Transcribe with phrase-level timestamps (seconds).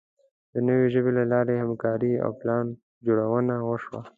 [0.53, 4.01] د نوې ژبې له لارې همکاري او پلانجوړونه وشوه.